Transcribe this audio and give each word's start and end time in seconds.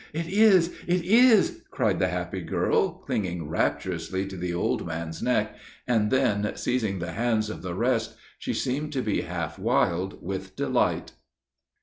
"It 0.13 0.25
is! 0.27 0.73
it 0.87 1.03
is!" 1.05 1.61
cried 1.69 1.99
the 1.99 2.07
happy 2.07 2.41
girl, 2.41 2.89
clinging 2.93 3.47
rapturously 3.47 4.25
to 4.29 4.35
the 4.35 4.51
old 4.51 4.83
man's 4.87 5.21
neck, 5.21 5.55
and 5.85 6.09
then, 6.09 6.53
seizing 6.55 6.97
the 6.97 7.11
hands 7.11 7.51
of 7.51 7.61
the 7.61 7.75
rest, 7.75 8.15
she 8.39 8.51
seemed 8.55 8.93
to 8.93 9.03
be 9.03 9.21
half 9.21 9.59
wild 9.59 10.19
with 10.19 10.55
delight. 10.55 11.11